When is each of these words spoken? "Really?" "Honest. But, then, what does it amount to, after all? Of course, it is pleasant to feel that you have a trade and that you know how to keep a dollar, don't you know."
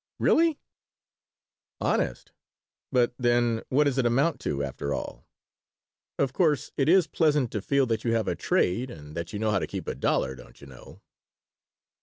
"Really?" 0.17 0.59
"Honest. 1.79 2.31
But, 2.91 3.13
then, 3.19 3.61
what 3.69 3.83
does 3.83 3.99
it 3.99 4.05
amount 4.07 4.39
to, 4.39 4.63
after 4.63 4.95
all? 4.95 5.27
Of 6.17 6.33
course, 6.33 6.71
it 6.75 6.89
is 6.89 7.05
pleasant 7.05 7.51
to 7.51 7.61
feel 7.61 7.85
that 7.85 8.03
you 8.03 8.13
have 8.15 8.27
a 8.27 8.35
trade 8.35 8.89
and 8.89 9.15
that 9.15 9.31
you 9.31 9.37
know 9.37 9.51
how 9.51 9.59
to 9.59 9.67
keep 9.67 9.87
a 9.87 9.93
dollar, 9.93 10.33
don't 10.33 10.59
you 10.59 10.65
know." 10.65 11.01